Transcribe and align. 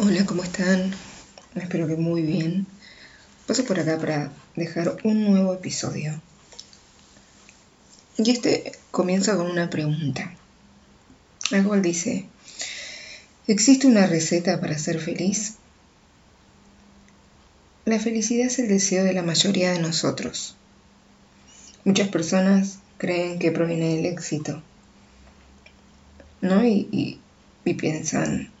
Hola, 0.00 0.24
¿cómo 0.26 0.44
están? 0.44 0.94
Espero 1.56 1.88
que 1.88 1.96
muy 1.96 2.22
bien. 2.22 2.68
Paso 3.48 3.64
por 3.64 3.80
acá 3.80 3.98
para 3.98 4.30
dejar 4.54 4.96
un 5.02 5.24
nuevo 5.24 5.52
episodio. 5.52 6.22
Y 8.16 8.30
este 8.30 8.70
comienza 8.92 9.36
con 9.36 9.50
una 9.50 9.68
pregunta. 9.70 10.32
Cual 11.66 11.82
dice, 11.82 12.26
¿existe 13.48 13.88
una 13.88 14.06
receta 14.06 14.60
para 14.60 14.78
ser 14.78 15.00
feliz? 15.00 15.54
La 17.84 17.98
felicidad 17.98 18.46
es 18.46 18.60
el 18.60 18.68
deseo 18.68 19.02
de 19.02 19.14
la 19.14 19.24
mayoría 19.24 19.72
de 19.72 19.80
nosotros. 19.80 20.54
Muchas 21.82 22.06
personas 22.06 22.78
creen 22.98 23.40
que 23.40 23.50
proviene 23.50 23.96
del 23.96 24.06
éxito, 24.06 24.62
¿no? 26.40 26.64
Y 26.64 27.18
piensan, 27.64 28.52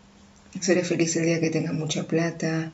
seré 0.60 0.84
feliz 0.84 1.16
el 1.16 1.26
día 1.26 1.40
que 1.40 1.50
tenga 1.50 1.72
mucha 1.72 2.06
plata, 2.06 2.72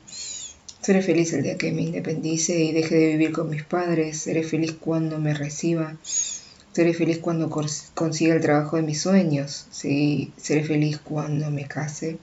seré 0.80 1.02
feliz 1.02 1.32
el 1.32 1.42
día 1.42 1.56
que 1.56 1.72
me 1.72 1.82
independice 1.82 2.58
y 2.58 2.72
deje 2.72 2.94
de 2.94 3.06
vivir 3.08 3.32
con 3.32 3.50
mis 3.50 3.64
padres, 3.64 4.18
seré 4.18 4.42
feliz 4.42 4.72
cuando 4.78 5.18
me 5.18 5.34
reciba, 5.34 5.96
seré 6.72 6.94
feliz 6.94 7.18
cuando 7.18 7.50
consiga 7.94 8.34
el 8.34 8.40
trabajo 8.40 8.76
de 8.76 8.82
mis 8.82 9.00
sueños, 9.00 9.66
¿sí? 9.70 10.32
seré 10.36 10.64
feliz 10.64 10.98
cuando 10.98 11.50
me 11.50 11.66
case, 11.66 12.18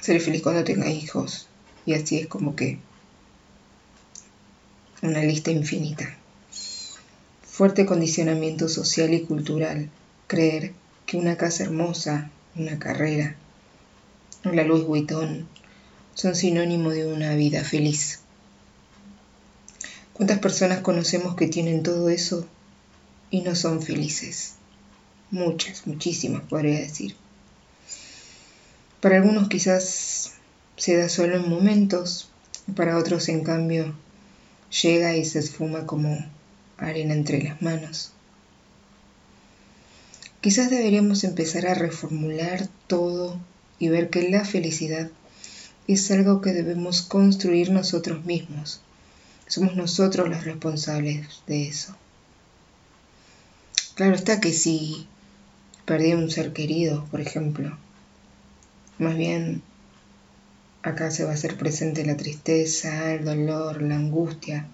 seré 0.00 0.20
feliz 0.20 0.42
cuando 0.42 0.64
tenga 0.64 0.90
hijos. 0.90 1.48
Y 1.84 1.94
así 1.94 2.18
es 2.18 2.26
como 2.28 2.54
que 2.54 2.78
una 5.02 5.20
lista 5.22 5.50
infinita. 5.50 6.16
Fuerte 7.42 7.86
condicionamiento 7.86 8.68
social 8.68 9.12
y 9.14 9.22
cultural. 9.22 9.90
Creer 10.28 10.72
que 11.06 11.16
una 11.16 11.36
casa 11.36 11.64
hermosa, 11.64 12.30
una 12.54 12.78
carrera, 12.78 13.36
la 14.44 14.64
Louis 14.64 14.84
Vuitton 14.84 15.46
son 16.14 16.34
sinónimo 16.34 16.90
de 16.90 17.06
una 17.06 17.34
vida 17.34 17.62
feliz. 17.64 18.20
¿Cuántas 20.12 20.40
personas 20.40 20.80
conocemos 20.80 21.36
que 21.36 21.46
tienen 21.46 21.82
todo 21.82 22.08
eso 22.08 22.46
y 23.30 23.42
no 23.42 23.54
son 23.54 23.82
felices? 23.82 24.54
Muchas, 25.30 25.86
muchísimas 25.86 26.42
podría 26.42 26.80
decir. 26.80 27.14
Para 29.00 29.16
algunos 29.16 29.48
quizás 29.48 30.32
se 30.76 30.96
da 30.96 31.08
solo 31.08 31.36
en 31.36 31.48
momentos, 31.48 32.28
para 32.74 32.98
otros 32.98 33.28
en 33.28 33.44
cambio 33.44 33.94
llega 34.82 35.16
y 35.16 35.24
se 35.24 35.38
esfuma 35.38 35.86
como 35.86 36.18
arena 36.78 37.14
entre 37.14 37.42
las 37.42 37.62
manos. 37.62 38.12
Quizás 40.40 40.70
deberíamos 40.70 41.22
empezar 41.22 41.68
a 41.68 41.74
reformular 41.74 42.68
todo 42.88 43.38
y 43.82 43.88
ver 43.88 44.10
que 44.10 44.30
la 44.30 44.44
felicidad 44.44 45.10
es 45.88 46.08
algo 46.12 46.40
que 46.40 46.52
debemos 46.52 47.02
construir 47.02 47.72
nosotros 47.72 48.24
mismos. 48.24 48.80
Somos 49.48 49.74
nosotros 49.74 50.28
los 50.28 50.44
responsables 50.44 51.42
de 51.48 51.66
eso. 51.66 51.96
Claro 53.96 54.14
está 54.14 54.40
que 54.40 54.52
si 54.52 55.08
perdí 55.84 56.12
un 56.12 56.30
ser 56.30 56.52
querido, 56.52 57.04
por 57.10 57.20
ejemplo, 57.20 57.76
más 58.98 59.16
bien 59.16 59.62
acá 60.84 61.10
se 61.10 61.24
va 61.24 61.32
a 61.32 61.34
hacer 61.34 61.56
presente 61.56 62.06
la 62.06 62.16
tristeza, 62.16 63.14
el 63.14 63.24
dolor, 63.24 63.82
la 63.82 63.96
angustia. 63.96 64.68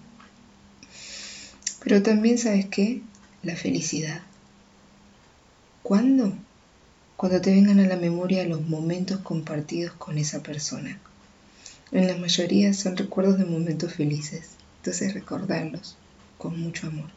Pero 1.83 2.03
también, 2.03 2.37
¿sabes 2.37 2.67
qué? 2.67 3.01
La 3.41 3.55
felicidad. 3.55 4.21
¿Cuándo? 5.81 6.37
Cuando 7.19 7.41
te 7.41 7.51
vengan 7.51 7.81
a 7.81 7.85
la 7.85 7.97
memoria 7.97 8.45
los 8.45 8.65
momentos 8.65 9.19
compartidos 9.19 9.91
con 9.91 10.17
esa 10.17 10.41
persona. 10.41 10.97
En 11.91 12.07
la 12.07 12.15
mayoría 12.15 12.73
son 12.73 12.95
recuerdos 12.95 13.37
de 13.37 13.43
momentos 13.43 13.93
felices, 13.93 14.51
entonces 14.77 15.13
recordarlos 15.13 15.97
con 16.37 16.57
mucho 16.57 16.87
amor. 16.87 17.09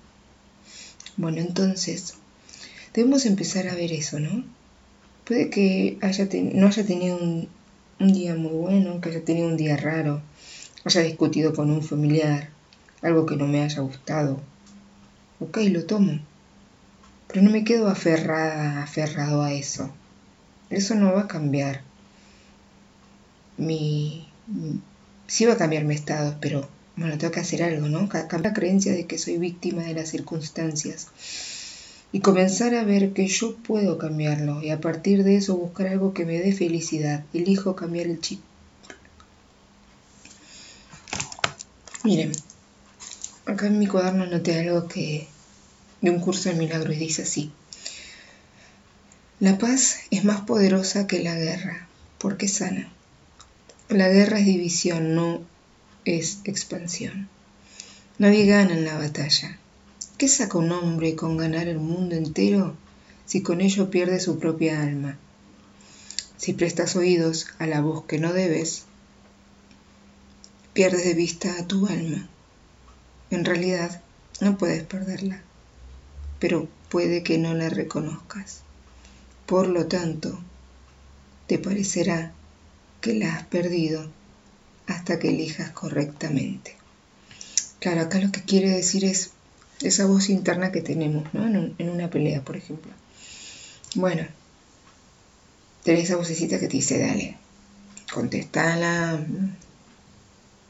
Bueno, 1.16 1.38
entonces, 1.38 2.14
debemos 2.92 3.26
empezar 3.26 3.68
a 3.68 3.76
ver 3.76 3.92
eso, 3.92 4.18
¿no? 4.18 4.42
Puede 5.24 5.50
que 5.50 5.98
haya 6.02 6.28
no 6.52 6.66
haya 6.66 6.84
tenido 6.84 7.16
un, 7.18 7.48
un 8.00 8.12
día 8.12 8.34
muy 8.34 8.54
bueno, 8.54 9.00
que 9.00 9.10
haya 9.10 9.24
tenido 9.24 9.46
un 9.46 9.56
día 9.56 9.76
raro, 9.76 10.20
haya 10.82 11.02
discutido 11.02 11.54
con 11.54 11.70
un 11.70 11.80
familiar, 11.84 12.50
algo 13.02 13.24
que 13.24 13.36
no 13.36 13.46
me 13.46 13.62
haya 13.62 13.82
gustado. 13.82 14.41
Ok, 15.38 15.58
lo 15.70 15.84
tomo. 15.84 16.18
Pero 17.32 17.44
no 17.44 17.50
me 17.50 17.65
quedo 17.65 17.88
aferrada, 17.88 18.82
aferrado 18.82 19.43
a 19.43 19.54
eso. 19.54 19.91
Eso 20.69 20.94
no 20.94 21.12
va 21.15 21.22
a 21.22 21.28
cambiar 21.28 21.81
mi... 23.56 24.28
Sí 25.26 25.47
va 25.47 25.54
a 25.54 25.56
cambiar 25.56 25.84
mi 25.84 25.94
estado, 25.94 26.37
pero 26.41 26.69
bueno, 26.97 27.16
tengo 27.16 27.32
que 27.32 27.41
hacer 27.41 27.62
algo, 27.62 27.88
¿no? 27.88 28.09
Cambiar 28.09 28.42
la 28.42 28.53
creencia 28.53 28.92
de 28.92 29.06
que 29.06 29.16
soy 29.16 29.38
víctima 29.38 29.82
de 29.82 29.94
las 29.94 30.10
circunstancias 30.10 31.09
y 32.12 32.21
comenzar 32.21 32.75
a 32.75 32.84
ver 32.84 33.15
que 33.15 33.26
yo 33.26 33.56
puedo 33.56 33.97
cambiarlo 33.97 34.62
y 34.62 34.69
a 34.69 34.81
partir 34.81 35.25
de 35.25 35.37
eso 35.37 35.56
buscar 35.56 35.87
algo 35.87 36.12
que 36.12 36.26
me 36.26 36.38
dé 36.38 36.53
felicidad. 36.53 37.25
Elijo 37.32 37.75
cambiar 37.75 38.06
el 38.06 38.21
chip. 38.21 38.41
Miren, 42.04 42.32
acá 43.47 43.69
en 43.69 43.78
mi 43.78 43.87
cuaderno 43.87 44.26
noté 44.26 44.60
algo 44.60 44.87
que 44.88 45.28
de 46.02 46.10
un 46.10 46.20
curso 46.20 46.50
de 46.50 46.56
milagro 46.56 46.92
y 46.92 46.96
dice 46.96 47.22
así. 47.22 47.50
La 49.40 49.58
paz 49.58 50.00
es 50.10 50.24
más 50.24 50.42
poderosa 50.42 51.06
que 51.06 51.22
la 51.22 51.34
guerra 51.34 51.88
porque 52.18 52.46
sana. 52.46 52.92
La 53.88 54.08
guerra 54.08 54.38
es 54.38 54.46
división, 54.46 55.14
no 55.14 55.41
es 56.04 56.38
expansión. 56.44 57.28
Nadie 58.18 58.46
gana 58.46 58.74
en 58.74 58.84
la 58.84 58.98
batalla, 58.98 59.58
¿Qué 60.22 60.28
saca 60.28 60.56
un 60.56 60.70
hombre 60.70 61.16
con 61.16 61.36
ganar 61.36 61.66
el 61.66 61.80
mundo 61.80 62.14
entero 62.14 62.76
si 63.26 63.42
con 63.42 63.60
ello 63.60 63.91
pierde 63.91 64.20
su 64.20 64.38
propia 64.38 64.80
alma? 64.80 65.18
Si 66.36 66.52
prestas 66.52 66.94
oídos 66.94 67.48
a 67.58 67.66
la 67.66 67.80
voz 67.80 68.04
que 68.04 68.20
no 68.20 68.32
debes, 68.32 68.84
pierdes 70.74 71.04
de 71.04 71.14
vista 71.14 71.52
a 71.58 71.66
tu 71.66 71.88
alma. 71.88 72.28
En 73.30 73.44
realidad, 73.44 74.00
no 74.41 74.56
puedes 74.56 74.84
perderla, 74.84 75.42
pero 76.42 76.69
puede 76.88 77.22
que 77.22 77.38
no 77.38 77.54
la 77.54 77.69
reconozcas. 77.69 78.62
Por 79.47 79.69
lo 79.69 79.86
tanto, 79.86 80.41
te 81.47 81.56
parecerá 81.56 82.32
que 83.00 83.14
la 83.14 83.36
has 83.36 83.47
perdido 83.47 84.10
hasta 84.88 85.20
que 85.20 85.28
elijas 85.28 85.70
correctamente. 85.70 86.75
Claro, 87.78 88.00
acá 88.00 88.19
lo 88.19 88.32
que 88.32 88.42
quiere 88.42 88.70
decir 88.70 89.04
es 89.04 89.30
esa 89.82 90.06
voz 90.06 90.30
interna 90.30 90.72
que 90.72 90.82
tenemos, 90.82 91.32
¿no? 91.32 91.47
En, 91.47 91.88
una 91.88 92.10
pelea, 92.10 92.42
por 92.42 92.56
ejemplo. 92.56 92.91
Bueno, 93.94 94.26
tenés 95.84 96.06
esa 96.06 96.16
vocecita 96.16 96.59
que 96.59 96.66
te 96.66 96.78
dice, 96.78 96.98
dale, 96.98 97.36
contestala, 98.12 99.24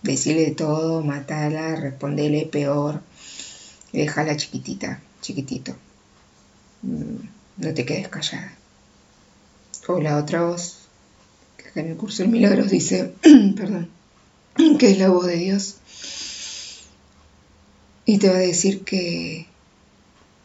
decile 0.03 0.43
de 0.43 0.55
todo, 0.55 1.03
matala, 1.03 1.77
respondele 1.77 2.45
peor, 2.45 3.01
déjala 3.95 4.37
chiquitita, 4.37 5.01
chiquitito. 5.23 5.75
Mm, 6.83 7.17
no 7.57 7.75
te 7.75 7.87
quedes 7.87 8.09
callada. 8.09 8.53
O 9.89 9.99
la 9.99 10.19
otra 10.19 10.43
voz, 10.43 10.81
que 11.57 11.69
acá 11.69 11.81
en 11.81 11.89
el 11.93 11.97
curso 11.97 12.23
de 12.23 12.29
milagros 12.29 12.71
dice, 12.71 13.15
perdón, 13.57 13.89
que 14.79 14.91
es 14.91 14.99
la 14.99 15.09
voz 15.09 15.27
de 15.27 15.37
Dios 15.37 15.77
y 18.05 18.19
te 18.19 18.29
va 18.29 18.37
a 18.37 18.41
decir 18.41 18.85
que 18.85 19.47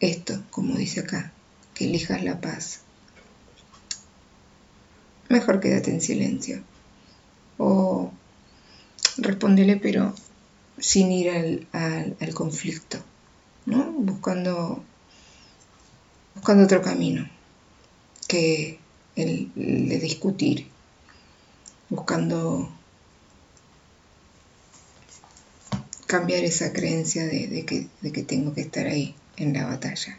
esto, 0.00 0.42
como 0.50 0.76
dice 0.76 1.00
acá, 1.00 1.32
que 1.74 1.86
elijas 1.86 2.22
la 2.22 2.40
paz. 2.40 2.80
Mejor 5.28 5.60
quédate 5.60 5.90
en 5.90 6.00
silencio. 6.00 6.62
O 7.58 8.12
respondele 9.18 9.76
pero 9.76 10.14
sin 10.78 11.10
ir 11.10 11.66
al, 11.72 12.34
conflicto, 12.34 12.98
¿no? 13.68 13.92
Buscando, 13.92 14.82
buscando 16.34 16.64
otro 16.64 16.82
camino 16.82 17.28
que 18.26 18.78
el 19.14 19.50
de 19.54 19.98
discutir, 19.98 20.68
buscando 21.88 22.70
cambiar 26.06 26.44
esa 26.44 26.72
creencia 26.72 27.26
de, 27.26 27.64
que, 27.66 28.22
tengo 28.22 28.54
que 28.54 28.62
estar 28.62 28.86
ahí 28.86 29.14
en 29.36 29.52
la 29.52 29.66
batalla. 29.66 30.18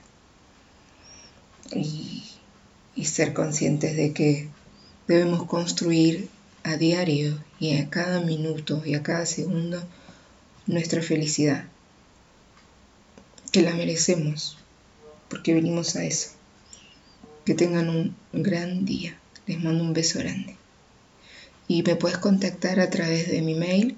Y 1.74 3.06
ser 3.06 3.34
conscientes 3.34 3.96
de 3.96 4.12
que 4.14 4.48
debemos 5.08 5.46
construir 5.46 6.30
a 6.64 6.76
diario 6.76 7.44
y 7.60 7.78
a 7.78 7.90
cada 7.90 8.22
minuto 8.22 8.84
y 8.86 8.94
a 8.94 9.04
cada 9.04 9.26
segundo 9.26 9.82
nuestra 10.68 11.02
felicidad, 11.02 11.66
que 13.52 13.62
la 13.62 13.74
merecemos, 13.74 14.58
porque 15.30 15.54
venimos 15.54 15.96
a 15.96 16.04
eso. 16.04 16.30
Que 17.46 17.54
tengan 17.54 17.90
un 17.90 18.16
gran 18.32 18.86
día. 18.86 19.18
Les 19.48 19.62
mando 19.64 19.84
un 19.84 19.94
beso 19.94 20.20
grande. 20.20 20.56
y 21.68 21.84
me 21.84 21.96
puedes 21.96 22.18
contactar 22.18 22.80
a 22.80 22.90
través 22.90 23.30
de 23.30 23.42
mi 23.42 23.54
mail 23.54 23.96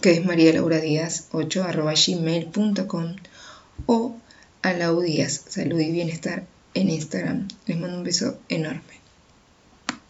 que 0.00 0.12
es 0.12 0.24
marialaura8 0.24 1.60
o 3.86 4.16
a 4.62 4.72
Lau 4.72 5.00
Díaz, 5.00 5.44
Salud 5.48 5.80
y 5.80 5.90
Bienestar 5.90 6.46
en 6.74 6.90
Instagram. 6.90 7.48
Les 7.66 7.78
mando 7.78 7.96
un 7.98 8.04
beso 8.04 8.38
enorme. 8.48 9.07